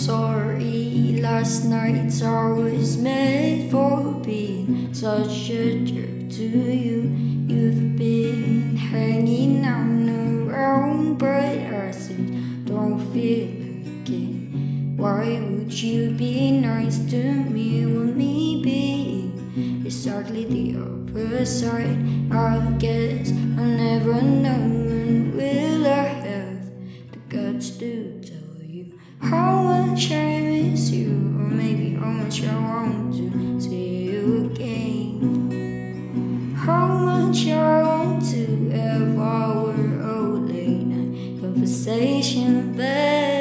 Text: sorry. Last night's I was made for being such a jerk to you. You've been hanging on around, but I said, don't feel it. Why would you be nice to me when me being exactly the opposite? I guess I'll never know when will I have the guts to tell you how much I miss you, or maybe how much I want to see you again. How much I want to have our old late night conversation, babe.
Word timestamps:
sorry. 0.00 1.20
Last 1.20 1.64
night's 1.64 2.22
I 2.22 2.48
was 2.52 2.96
made 2.96 3.70
for 3.70 4.14
being 4.24 4.94
such 4.94 5.50
a 5.50 5.84
jerk 5.84 6.30
to 6.36 6.48
you. 6.84 6.98
You've 7.46 7.96
been 7.96 8.76
hanging 8.76 9.64
on 9.64 10.08
around, 10.08 11.18
but 11.18 11.28
I 11.28 11.90
said, 11.90 12.64
don't 12.64 12.98
feel 13.12 13.48
it. 13.48 13.70
Why 14.96 15.40
would 15.50 15.72
you 15.72 16.10
be 16.10 16.50
nice 16.50 16.98
to 17.10 17.22
me 17.54 17.84
when 17.86 18.16
me 18.16 18.62
being 18.62 19.82
exactly 19.84 20.44
the 20.44 20.80
opposite? 20.80 21.98
I 22.32 22.76
guess 22.78 23.30
I'll 23.58 23.64
never 23.64 24.20
know 24.22 24.60
when 24.88 25.36
will 25.36 25.86
I 25.86 26.06
have 26.28 26.70
the 27.12 27.18
guts 27.28 27.70
to 27.78 28.20
tell 28.22 28.62
you 28.62 28.98
how 29.20 29.69
much 30.00 30.12
I 30.12 30.40
miss 30.40 30.90
you, 30.92 31.10
or 31.10 31.50
maybe 31.50 31.94
how 31.94 32.06
much 32.06 32.42
I 32.44 32.54
want 32.54 33.12
to 33.16 33.60
see 33.60 34.04
you 34.04 34.50
again. 34.50 36.54
How 36.56 36.86
much 36.86 37.46
I 37.48 37.82
want 37.82 38.24
to 38.30 38.70
have 38.70 39.18
our 39.18 39.74
old 40.10 40.48
late 40.48 40.86
night 40.86 41.42
conversation, 41.42 42.74
babe. 42.78 43.39